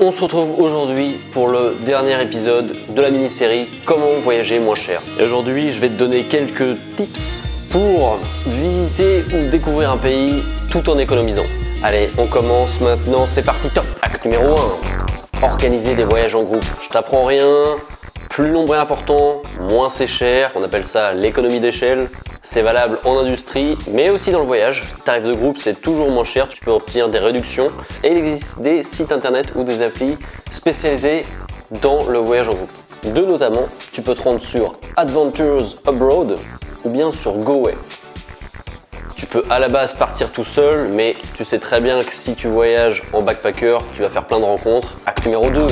On 0.00 0.10
se 0.10 0.22
retrouve 0.22 0.60
aujourd'hui 0.60 1.20
pour 1.30 1.46
le 1.46 1.76
dernier 1.76 2.20
épisode 2.20 2.74
de 2.94 3.00
la 3.00 3.10
mini-série 3.10 3.68
Comment 3.84 4.18
voyager 4.18 4.58
moins 4.58 4.74
cher. 4.74 5.00
Et 5.20 5.22
aujourd'hui, 5.22 5.70
je 5.70 5.80
vais 5.80 5.88
te 5.88 5.94
donner 5.94 6.24
quelques 6.24 6.76
tips 6.96 7.46
pour 7.70 8.18
visiter 8.44 9.22
ou 9.32 9.48
découvrir 9.50 9.92
un 9.92 9.96
pays 9.96 10.42
tout 10.68 10.90
en 10.90 10.98
économisant. 10.98 11.46
Allez, 11.82 12.10
on 12.18 12.26
commence 12.26 12.80
maintenant, 12.80 13.26
c'est 13.28 13.44
parti, 13.44 13.70
top 13.70 13.86
Acte 14.02 14.24
numéro 14.24 14.56
1. 15.40 15.42
Organiser 15.44 15.94
des 15.94 16.04
voyages 16.04 16.34
en 16.34 16.42
groupe. 16.42 16.64
Je 16.82 16.88
t'apprends 16.88 17.26
rien, 17.26 17.46
plus 18.34 18.46
le 18.46 18.52
nombre 18.52 18.74
est 18.74 18.78
important, 18.78 19.42
moins 19.60 19.88
c'est 19.88 20.08
cher, 20.08 20.50
on 20.56 20.62
appelle 20.64 20.84
ça 20.84 21.12
l'économie 21.12 21.60
d'échelle. 21.60 22.10
C'est 22.42 22.62
valable 22.62 22.98
en 23.04 23.18
industrie, 23.18 23.78
mais 23.92 24.10
aussi 24.10 24.32
dans 24.32 24.40
le 24.40 24.44
voyage. 24.44 24.82
Tarif 25.04 25.22
de 25.22 25.32
groupe, 25.32 25.56
c'est 25.56 25.80
toujours 25.80 26.10
moins 26.10 26.24
cher, 26.24 26.48
tu 26.48 26.60
peux 26.60 26.72
obtenir 26.72 27.08
des 27.08 27.20
réductions. 27.20 27.68
Et 28.02 28.10
il 28.10 28.18
existe 28.18 28.58
des 28.58 28.82
sites 28.82 29.12
internet 29.12 29.52
ou 29.54 29.62
des 29.62 29.82
applis 29.82 30.18
spécialisés 30.50 31.24
dans 31.80 32.06
le 32.06 32.18
voyage 32.18 32.48
en 32.48 32.54
groupe. 32.54 32.72
Deux 33.04 33.24
notamment, 33.24 33.68
tu 33.92 34.02
peux 34.02 34.16
te 34.16 34.22
rendre 34.22 34.40
sur 34.40 34.72
Adventures 34.96 35.76
Abroad 35.86 36.36
ou 36.84 36.90
bien 36.90 37.12
sur 37.12 37.34
GoWay. 37.34 37.76
Tu 39.14 39.26
peux 39.26 39.44
à 39.48 39.60
la 39.60 39.68
base 39.68 39.94
partir 39.94 40.32
tout 40.32 40.42
seul, 40.42 40.88
mais 40.88 41.14
tu 41.36 41.44
sais 41.44 41.60
très 41.60 41.80
bien 41.80 42.02
que 42.02 42.12
si 42.12 42.34
tu 42.34 42.48
voyages 42.48 43.04
en 43.12 43.22
backpacker, 43.22 43.78
tu 43.94 44.02
vas 44.02 44.08
faire 44.08 44.26
plein 44.26 44.40
de 44.40 44.44
rencontres. 44.44 44.96
Acte 45.06 45.24
numéro 45.24 45.48
2, 45.50 45.68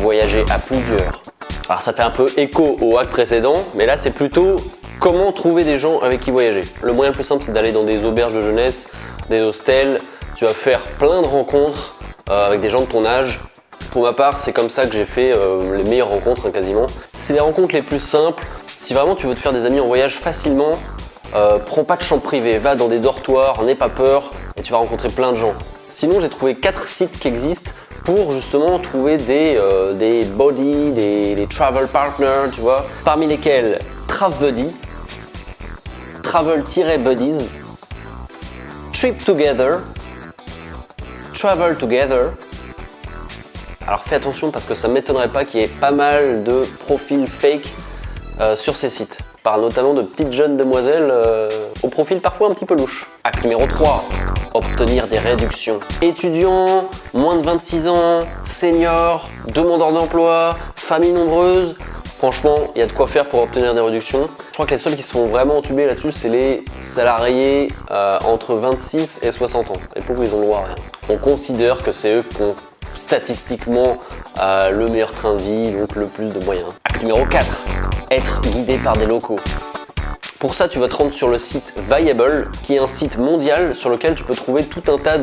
voyager 0.00 0.44
à 0.50 0.58
plusieurs. 0.58 1.29
Alors 1.70 1.82
ça 1.82 1.92
fait 1.92 2.02
un 2.02 2.10
peu 2.10 2.28
écho 2.36 2.76
au 2.80 2.98
hack 2.98 3.10
précédent, 3.10 3.64
mais 3.76 3.86
là 3.86 3.96
c'est 3.96 4.10
plutôt 4.10 4.56
comment 4.98 5.30
trouver 5.30 5.62
des 5.62 5.78
gens 5.78 6.00
avec 6.00 6.18
qui 6.18 6.32
voyager. 6.32 6.62
Le 6.82 6.92
moyen 6.92 7.12
le 7.12 7.14
plus 7.14 7.22
simple 7.22 7.44
c'est 7.44 7.52
d'aller 7.52 7.70
dans 7.70 7.84
des 7.84 8.04
auberges 8.04 8.32
de 8.32 8.42
jeunesse, 8.42 8.88
des 9.28 9.40
hostels. 9.40 10.00
Tu 10.34 10.44
vas 10.44 10.54
faire 10.54 10.80
plein 10.98 11.22
de 11.22 11.26
rencontres 11.28 11.94
euh, 12.28 12.48
avec 12.48 12.60
des 12.60 12.70
gens 12.70 12.80
de 12.80 12.86
ton 12.86 13.04
âge. 13.04 13.38
Pour 13.92 14.02
ma 14.02 14.12
part, 14.12 14.40
c'est 14.40 14.52
comme 14.52 14.68
ça 14.68 14.86
que 14.86 14.94
j'ai 14.94 15.06
fait 15.06 15.30
euh, 15.30 15.76
les 15.76 15.84
meilleures 15.84 16.08
rencontres 16.08 16.48
hein, 16.48 16.50
quasiment. 16.50 16.88
C'est 17.16 17.34
les 17.34 17.40
rencontres 17.40 17.72
les 17.72 17.82
plus 17.82 18.00
simples. 18.00 18.44
Si 18.76 18.92
vraiment 18.92 19.14
tu 19.14 19.28
veux 19.28 19.36
te 19.36 19.40
faire 19.40 19.52
des 19.52 19.64
amis 19.64 19.78
en 19.78 19.86
voyage 19.86 20.16
facilement, 20.16 20.72
euh, 21.36 21.58
prends 21.64 21.84
pas 21.84 21.94
de 21.94 22.02
chambre 22.02 22.22
privée, 22.22 22.58
va 22.58 22.74
dans 22.74 22.88
des 22.88 22.98
dortoirs, 22.98 23.62
n'aie 23.62 23.76
pas 23.76 23.90
peur 23.90 24.32
et 24.56 24.62
tu 24.62 24.72
vas 24.72 24.78
rencontrer 24.78 25.08
plein 25.08 25.30
de 25.30 25.36
gens. 25.36 25.54
Sinon, 25.90 26.20
j'ai 26.20 26.28
trouvé 26.28 26.54
quatre 26.54 26.86
sites 26.86 27.18
qui 27.18 27.26
existent 27.26 27.72
pour 28.04 28.32
justement 28.32 28.78
trouver 28.78 29.18
des, 29.18 29.56
euh, 29.56 29.92
des 29.92 30.22
body, 30.24 30.92
des, 30.92 31.46
travel 31.50 31.88
partners, 31.88 32.50
tu 32.52 32.60
vois, 32.60 32.86
parmi 33.04 33.26
lesquels 33.26 33.80
TravBuddy, 34.06 34.68
Travel-Buddies, 36.22 37.50
Trip 38.92 39.24
Together, 39.24 39.80
Travel 41.34 41.76
Together. 41.76 42.34
Alors 43.84 44.02
fais 44.04 44.14
attention 44.14 44.52
parce 44.52 44.66
que 44.66 44.74
ça 44.74 44.86
m'étonnerait 44.86 45.28
pas 45.28 45.44
qu'il 45.44 45.60
y 45.60 45.64
ait 45.64 45.68
pas 45.68 45.90
mal 45.90 46.44
de 46.44 46.68
profils 46.86 47.26
fake 47.26 47.68
euh, 48.40 48.54
sur 48.54 48.76
ces 48.76 48.90
sites, 48.90 49.18
par 49.42 49.58
notamment 49.58 49.92
de 49.92 50.02
petites 50.02 50.32
jeunes 50.32 50.56
demoiselles 50.56 51.10
euh, 51.10 51.48
au 51.82 51.88
profil 51.88 52.20
parfois 52.20 52.48
un 52.48 52.54
petit 52.54 52.64
peu 52.66 52.76
louche. 52.76 53.08
Acte 53.24 53.42
numéro 53.42 53.66
3 53.66 54.04
obtenir 54.54 55.06
des 55.08 55.18
réductions. 55.18 55.80
Étudiants, 56.02 56.88
moins 57.14 57.36
de 57.36 57.42
26 57.42 57.88
ans, 57.88 58.20
seniors, 58.44 59.28
demandeurs 59.54 59.92
d'emploi, 59.92 60.56
famille 60.76 61.12
nombreuse. 61.12 61.76
Franchement, 62.18 62.58
il 62.74 62.80
y 62.80 62.82
a 62.82 62.86
de 62.86 62.92
quoi 62.92 63.08
faire 63.08 63.24
pour 63.24 63.42
obtenir 63.42 63.74
des 63.74 63.80
réductions. 63.80 64.28
Je 64.48 64.52
crois 64.52 64.66
que 64.66 64.72
les 64.72 64.78
seuls 64.78 64.94
qui 64.94 65.02
se 65.02 65.12
font 65.12 65.26
vraiment 65.28 65.56
entuber 65.56 65.86
là-dessus, 65.86 66.12
c'est 66.12 66.28
les 66.28 66.64
salariés 66.78 67.72
euh, 67.90 68.18
entre 68.26 68.54
26 68.54 69.20
et 69.22 69.32
60 69.32 69.70
ans. 69.70 69.76
Les 69.96 70.02
pauvres, 70.02 70.24
ils 70.24 70.34
ont 70.34 70.40
le 70.40 70.46
droit 70.46 70.58
à 70.58 70.66
rien. 70.66 70.74
On 71.08 71.16
considère 71.16 71.82
que 71.82 71.92
c'est 71.92 72.12
eux 72.16 72.22
qui 72.22 72.42
ont 72.42 72.54
statistiquement 72.94 73.96
euh, 74.38 74.70
le 74.70 74.88
meilleur 74.88 75.12
train 75.12 75.34
de 75.34 75.42
vie, 75.42 75.72
donc 75.72 75.96
le 75.96 76.06
plus 76.06 76.28
de 76.28 76.44
moyens. 76.44 76.68
Acte 76.84 77.02
numéro 77.02 77.24
4. 77.24 77.46
Être 78.10 78.40
guidé 78.42 78.76
par 78.78 78.96
des 78.96 79.06
locaux. 79.06 79.36
Pour 80.40 80.54
ça, 80.54 80.68
tu 80.68 80.78
vas 80.78 80.88
te 80.88 80.96
rendre 80.96 81.12
sur 81.12 81.28
le 81.28 81.38
site 81.38 81.74
Viable, 81.90 82.50
qui 82.62 82.74
est 82.74 82.78
un 82.78 82.86
site 82.86 83.18
mondial 83.18 83.76
sur 83.76 83.90
lequel 83.90 84.14
tu 84.14 84.24
peux 84.24 84.34
trouver 84.34 84.64
tout 84.64 84.82
un 84.90 84.96
tas 84.96 85.18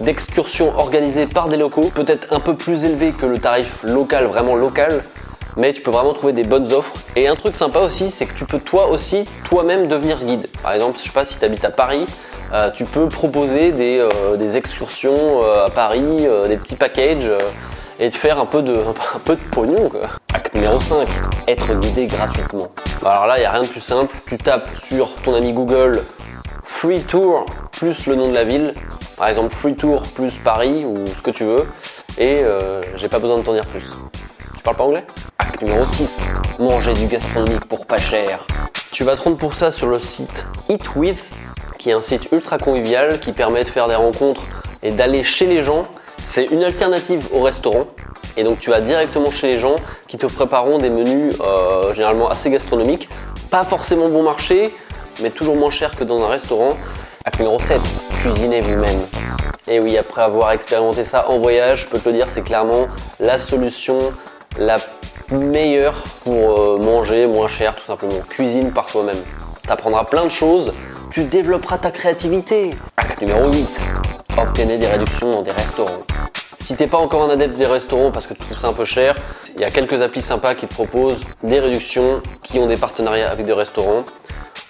d'excursions 0.00 0.74
organisées 0.78 1.26
par 1.26 1.48
des 1.48 1.58
locaux, 1.58 1.92
peut-être 1.94 2.32
un 2.32 2.40
peu 2.40 2.56
plus 2.56 2.86
élevées 2.86 3.12
que 3.12 3.26
le 3.26 3.38
tarif 3.38 3.82
local, 3.82 4.24
vraiment 4.24 4.54
local, 4.54 5.04
mais 5.58 5.74
tu 5.74 5.82
peux 5.82 5.90
vraiment 5.90 6.14
trouver 6.14 6.32
des 6.32 6.42
bonnes 6.42 6.72
offres. 6.72 6.94
Et 7.16 7.28
un 7.28 7.34
truc 7.34 7.54
sympa 7.54 7.80
aussi, 7.80 8.10
c'est 8.10 8.24
que 8.24 8.32
tu 8.32 8.46
peux 8.46 8.58
toi 8.58 8.88
aussi, 8.88 9.26
toi-même 9.44 9.88
devenir 9.88 10.24
guide. 10.24 10.46
Par 10.62 10.72
exemple, 10.72 10.96
je 10.96 11.02
sais 11.02 11.10
pas 11.10 11.26
si 11.26 11.38
tu 11.38 11.44
habites 11.44 11.66
à 11.66 11.70
Paris, 11.70 12.06
euh, 12.54 12.70
tu 12.70 12.86
peux 12.86 13.10
proposer 13.10 13.72
des, 13.72 13.98
euh, 14.00 14.54
excursions 14.54 15.42
euh, 15.42 15.66
à 15.66 15.68
Paris, 15.68 16.26
des 16.48 16.56
petits 16.56 16.76
packages 16.76 17.30
et 18.00 18.08
te 18.08 18.16
faire 18.16 18.40
un 18.40 18.46
peu 18.46 18.62
de, 18.62 18.72
un 19.14 19.18
peu 19.22 19.36
pognon. 19.50 19.90
Quoi. 19.90 20.00
Acte 20.32 20.54
numéro 20.54 20.80
5, 20.80 21.06
être 21.46 21.74
guidé 21.74 22.06
gratuitement. 22.06 22.68
Alors 23.04 23.26
là, 23.26 23.36
il 23.38 23.40
n'y 23.40 23.46
a 23.46 23.52
rien 23.52 23.62
de 23.62 23.68
plus 23.68 23.80
simple. 23.80 24.14
Tu 24.28 24.36
tapes 24.36 24.76
sur 24.76 25.14
ton 25.16 25.34
ami 25.34 25.52
Google 25.52 26.02
Free 26.64 27.00
Tour 27.00 27.46
plus 27.72 28.06
le 28.06 28.16
nom 28.16 28.28
de 28.28 28.34
la 28.34 28.44
ville. 28.44 28.74
Par 29.16 29.28
exemple, 29.28 29.54
Free 29.54 29.74
Tour 29.74 30.02
plus 30.02 30.38
Paris 30.38 30.84
ou 30.84 30.94
ce 31.06 31.22
que 31.22 31.30
tu 31.30 31.44
veux. 31.44 31.66
Et 32.18 32.36
euh, 32.38 32.82
j'ai 32.96 33.08
pas 33.08 33.18
besoin 33.18 33.38
de 33.38 33.42
t'en 33.42 33.52
dire 33.52 33.66
plus. 33.66 33.84
Tu 34.56 34.62
parles 34.62 34.76
pas 34.76 34.84
anglais? 34.84 35.04
Acte 35.38 35.62
numéro 35.62 35.84
6, 35.84 36.28
manger 36.58 36.94
du 36.94 37.06
gastronomique 37.06 37.66
pour 37.66 37.86
pas 37.86 37.98
cher. 37.98 38.46
Tu 38.90 39.04
vas 39.04 39.16
te 39.16 39.22
rendre 39.22 39.36
pour 39.36 39.54
ça 39.54 39.70
sur 39.70 39.88
le 39.88 39.98
site 39.98 40.46
Eat 40.68 40.96
With, 40.96 41.28
qui 41.78 41.90
est 41.90 41.92
un 41.92 42.00
site 42.00 42.28
ultra 42.32 42.58
convivial 42.58 43.20
qui 43.20 43.32
permet 43.32 43.62
de 43.62 43.68
faire 43.68 43.88
des 43.88 43.94
rencontres 43.94 44.42
et 44.82 44.90
d'aller 44.90 45.22
chez 45.22 45.46
les 45.46 45.62
gens 45.62 45.84
c'est 46.26 46.46
une 46.46 46.64
alternative 46.64 47.28
au 47.32 47.40
restaurant. 47.40 47.86
Et 48.36 48.44
donc 48.44 48.58
tu 48.58 48.68
vas 48.70 48.80
directement 48.80 49.30
chez 49.30 49.46
les 49.46 49.58
gens 49.58 49.76
qui 50.08 50.18
te 50.18 50.26
prépareront 50.26 50.78
des 50.78 50.90
menus 50.90 51.34
euh, 51.40 51.94
généralement 51.94 52.28
assez 52.28 52.50
gastronomiques. 52.50 53.08
Pas 53.48 53.64
forcément 53.64 54.08
bon 54.08 54.24
marché, 54.24 54.74
mais 55.22 55.30
toujours 55.30 55.56
moins 55.56 55.70
cher 55.70 55.94
que 55.94 56.04
dans 56.04 56.22
un 56.22 56.28
restaurant. 56.28 56.76
Acte 57.24 57.38
numéro 57.38 57.58
7, 57.58 57.80
cuisiner 58.20 58.60
vous-même. 58.60 59.06
Et 59.68 59.80
oui, 59.80 59.96
après 59.96 60.22
avoir 60.22 60.50
expérimenté 60.50 61.04
ça 61.04 61.28
en 61.30 61.38
voyage, 61.38 61.82
je 61.82 61.88
peux 61.88 61.98
te 61.98 62.08
le 62.08 62.16
dire, 62.16 62.26
c'est 62.28 62.42
clairement 62.42 62.86
la 63.18 63.38
solution 63.38 64.12
la 64.58 64.76
meilleure 65.30 66.04
pour 66.22 66.60
euh, 66.60 66.78
manger 66.78 67.26
moins 67.26 67.48
cher 67.48 67.74
tout 67.74 67.84
simplement. 67.84 68.20
Cuisine 68.28 68.72
par 68.72 68.86
toi-même. 68.86 69.22
Tu 69.64 69.70
apprendras 69.70 70.04
plein 70.04 70.24
de 70.24 70.30
choses, 70.30 70.72
tu 71.10 71.24
développeras 71.24 71.78
ta 71.78 71.90
créativité. 71.90 72.70
Acte 72.96 73.20
numéro 73.20 73.48
8, 73.50 73.80
des 74.64 74.86
réductions 74.86 75.30
dans 75.30 75.42
des 75.42 75.50
restaurants. 75.50 76.00
Si 76.58 76.76
t'es 76.76 76.86
pas 76.86 76.96
encore 76.96 77.22
un 77.24 77.28
adepte 77.28 77.58
des 77.58 77.66
restaurants 77.66 78.10
parce 78.10 78.26
que 78.26 78.32
tu 78.32 78.40
trouves 78.40 78.56
ça 78.56 78.68
un 78.68 78.72
peu 78.72 78.86
cher, 78.86 79.14
il 79.54 79.60
y 79.60 79.64
a 79.64 79.70
quelques 79.70 80.00
applis 80.00 80.22
sympas 80.22 80.54
qui 80.54 80.66
te 80.66 80.72
proposent 80.72 81.22
des 81.42 81.60
réductions, 81.60 82.22
qui 82.42 82.58
ont 82.58 82.66
des 82.66 82.78
partenariats 82.78 83.30
avec 83.30 83.44
des 83.44 83.52
restaurants. 83.52 84.04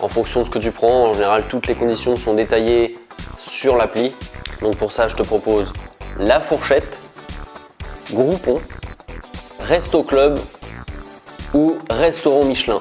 En 0.01 0.09
fonction 0.09 0.41
de 0.41 0.47
ce 0.47 0.51
que 0.51 0.59
tu 0.59 0.73
prends, 0.73 1.11
en 1.11 1.15
général, 1.15 1.45
toutes 1.49 1.69
les 1.69 1.77
conditions 1.77 2.17
sont 2.17 2.35
détaillées 2.35 2.99
sur 3.39 3.77
l'appli. 3.77 4.13
Donc 4.61 4.77
pour 4.77 4.91
ça, 4.91 5.07
je 5.07 5.15
te 5.15 5.23
propose 5.23 5.73
La 6.19 6.41
Fourchette, 6.41 6.99
Groupon, 8.11 8.57
Resto 9.61 10.03
Club 10.03 10.41
ou 11.55 11.77
Restaurant 11.91 12.45
Michelin 12.45 12.81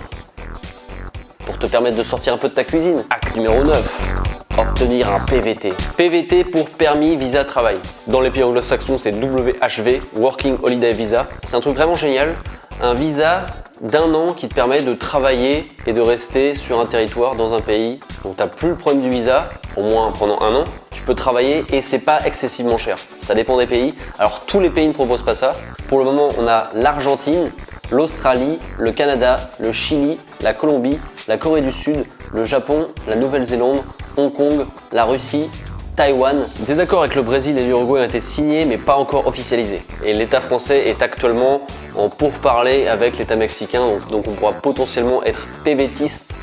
pour 1.46 1.60
te 1.60 1.68
permettre 1.68 1.98
de 1.98 2.04
sortir 2.04 2.34
un 2.34 2.38
peu 2.38 2.50
de 2.50 2.56
ta 2.56 2.64
cuisine. 2.64 3.04
Acte 3.12 3.36
numéro 3.36 3.64
9 3.64 4.25
obtenir 4.58 5.10
un 5.12 5.20
PVT. 5.20 5.70
PVT 5.98 6.44
pour 6.44 6.70
permis 6.70 7.16
visa 7.16 7.44
travail. 7.46 7.78
Dans 8.08 8.22
les 8.22 8.32
pays 8.32 8.44
anglo-saxons, 8.44 8.98
c'est 8.98 9.12
WHV, 9.12 10.02
Working 10.16 10.58
Holiday 10.64 10.92
Visa. 10.92 11.28
C'est 11.44 11.56
un 11.56 11.60
truc 11.60 11.76
vraiment 11.76 11.96
génial. 11.96 12.36
Un 12.82 12.94
visa 12.94 13.46
d'un 13.82 14.14
an 14.14 14.34
qui 14.34 14.48
te 14.48 14.56
permet 14.56 14.82
de 14.82 14.94
travailler 14.94 15.72
et 15.86 15.94
de 15.94 16.02
rester 16.02 16.56
sur 16.56 16.80
un 16.80 16.86
territoire 16.86 17.36
dans 17.36 17.54
un 17.54 17.62
pays. 17.62 18.00
Donc 18.24 18.36
tu 18.36 18.42
n'as 18.42 18.48
plus 18.48 18.70
le 18.70 18.76
problème 18.76 19.02
du 19.02 19.10
visa, 19.10 19.50
au 19.76 19.84
moins 19.84 20.12
pendant 20.12 20.42
un 20.42 20.56
an. 20.56 20.64
Tu 20.92 21.02
peux 21.04 21.16
travailler 21.16 21.66
et 21.72 21.82
c'est 21.82 22.00
pas 22.00 22.20
excessivement 22.26 22.78
cher. 22.78 22.98
Ça 23.20 23.36
dépend 23.36 23.58
des 23.58 23.68
pays. 23.68 23.96
Alors 24.20 24.42
tous 24.42 24.60
les 24.60 24.70
pays 24.70 24.88
ne 24.88 24.94
proposent 24.94 25.24
pas 25.24 25.36
ça. 25.36 25.54
Pour 25.88 26.00
le 26.00 26.06
moment, 26.06 26.30
on 26.38 26.48
a 26.48 26.70
l'Argentine, 26.74 27.52
l'Australie, 27.92 28.60
le 28.78 28.92
Canada, 28.92 29.38
le 29.60 29.72
Chili, 29.72 30.18
la 30.42 30.54
Colombie, 30.54 30.98
la 31.28 31.38
Corée 31.38 31.62
du 31.62 31.72
Sud, 31.72 32.06
le 32.34 32.46
Japon, 32.46 32.88
la 33.08 33.16
Nouvelle-Zélande, 33.16 33.82
Hong 34.18 34.32
Kong, 34.32 34.66
la 34.92 35.06
Russie, 35.06 35.50
Taïwan. 35.96 36.36
Des 36.60 36.80
accords 36.80 37.02
avec 37.02 37.16
le 37.16 37.22
Brésil 37.22 37.58
et 37.58 37.66
l'Uruguay 37.66 38.02
ont 38.02 38.06
été 38.06 38.20
signés 38.20 38.66
mais 38.66 38.78
pas 38.78 38.96
encore 38.98 39.28
officialisés. 39.28 39.82
Et 40.04 40.14
l'État 40.14 40.42
français 40.42 40.88
est 40.88 41.02
actuellement 41.02 41.62
en 41.96 42.10
pourparlers 42.10 42.88
avec 42.88 43.18
l'État 43.18 43.36
mexicain, 43.36 43.88
donc, 44.12 44.28
on 44.28 44.32
pourra 44.32 44.54
potentiellement 44.54 45.24
être 45.24 45.48
PVTiste 45.64 46.34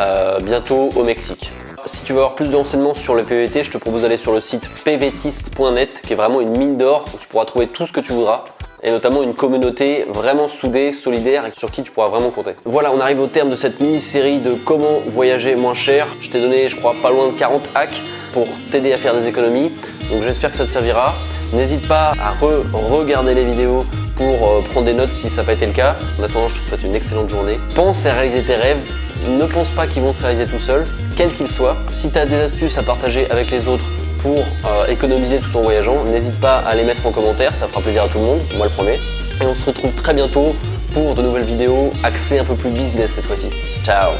euh, 0.00 0.38
bientôt 0.40 0.90
au 0.94 1.02
Mexique. 1.02 1.50
Si 1.84 2.04
tu 2.04 2.12
veux 2.12 2.20
avoir 2.20 2.36
plus 2.36 2.48
d'enseignements 2.48 2.94
sur 2.94 3.16
le 3.16 3.24
PVT, 3.24 3.64
je 3.64 3.70
te 3.72 3.78
propose 3.78 4.02
d'aller 4.02 4.16
sur 4.16 4.32
le 4.32 4.40
site 4.40 4.70
pvtiste.net 4.84 6.00
qui 6.00 6.12
est 6.12 6.16
vraiment 6.16 6.40
une 6.40 6.56
mine 6.56 6.76
d'or 6.76 7.06
tu 7.18 7.26
pourras 7.26 7.44
trouver 7.44 7.66
tout 7.66 7.86
ce 7.86 7.92
que 7.92 7.98
tu 7.98 8.12
voudras 8.12 8.44
et 8.82 8.90
notamment 8.90 9.22
une 9.22 9.34
communauté 9.34 10.04
vraiment 10.08 10.48
soudée, 10.48 10.92
solidaire 10.92 11.44
sur 11.56 11.70
qui 11.70 11.82
tu 11.82 11.92
pourras 11.92 12.08
vraiment 12.08 12.30
compter. 12.30 12.52
Voilà, 12.64 12.92
on 12.92 13.00
arrive 13.00 13.20
au 13.20 13.28
terme 13.28 13.50
de 13.50 13.56
cette 13.56 13.80
mini-série 13.80 14.40
de 14.40 14.54
comment 14.54 15.00
voyager 15.06 15.54
moins 15.54 15.74
cher. 15.74 16.08
Je 16.20 16.30
t'ai 16.30 16.40
donné, 16.40 16.68
je 16.68 16.76
crois, 16.76 16.94
pas 17.00 17.10
loin 17.10 17.28
de 17.28 17.34
40 17.34 17.70
hacks 17.74 18.02
pour 18.32 18.46
t'aider 18.70 18.92
à 18.92 18.98
faire 18.98 19.14
des 19.14 19.28
économies. 19.28 19.70
Donc 20.10 20.22
j'espère 20.22 20.50
que 20.50 20.56
ça 20.56 20.64
te 20.64 20.68
servira. 20.68 21.14
N'hésite 21.52 21.86
pas 21.86 22.12
à 22.20 22.32
re-regarder 22.32 23.34
les 23.34 23.44
vidéos 23.44 23.84
pour 24.16 24.48
euh, 24.48 24.62
prendre 24.70 24.86
des 24.86 24.94
notes 24.94 25.12
si 25.12 25.30
ça 25.30 25.42
n'a 25.42 25.46
pas 25.46 25.52
été 25.52 25.66
le 25.66 25.72
cas. 25.72 25.96
En 26.18 26.24
attendant, 26.24 26.48
je 26.48 26.56
te 26.56 26.60
souhaite 26.60 26.82
une 26.82 26.94
excellente 26.94 27.30
journée. 27.30 27.58
Pense 27.74 28.04
à 28.06 28.12
réaliser 28.14 28.42
tes 28.42 28.56
rêves. 28.56 28.80
Ne 29.28 29.46
pense 29.46 29.70
pas 29.70 29.86
qu'ils 29.86 30.02
vont 30.02 30.12
se 30.12 30.22
réaliser 30.22 30.46
tout 30.46 30.58
seuls, 30.58 30.84
quels 31.16 31.32
qu'ils 31.32 31.48
soient. 31.48 31.76
Si 31.94 32.10
tu 32.10 32.18
as 32.18 32.26
des 32.26 32.40
astuces 32.40 32.76
à 32.78 32.82
partager 32.82 33.30
avec 33.30 33.50
les 33.50 33.68
autres 33.68 33.84
pour 34.22 34.38
euh, 34.38 34.86
économiser 34.88 35.38
tout 35.40 35.54
en 35.56 35.62
voyageant, 35.62 36.04
n'hésite 36.04 36.40
pas 36.40 36.58
à 36.58 36.74
les 36.74 36.84
mettre 36.84 37.04
en 37.06 37.10
commentaire, 37.10 37.54
ça 37.54 37.66
fera 37.66 37.80
plaisir 37.80 38.04
à 38.04 38.08
tout 38.08 38.18
le 38.18 38.24
monde, 38.24 38.40
moi 38.56 38.66
le 38.66 38.72
premier. 38.72 39.00
Et 39.40 39.44
on 39.44 39.54
se 39.54 39.64
retrouve 39.64 39.92
très 39.92 40.14
bientôt 40.14 40.54
pour 40.94 41.14
de 41.14 41.22
nouvelles 41.22 41.44
vidéos 41.44 41.92
axées 42.02 42.38
un 42.38 42.44
peu 42.44 42.54
plus 42.54 42.70
business 42.70 43.12
cette 43.12 43.26
fois-ci. 43.26 43.48
Ciao 43.82 44.12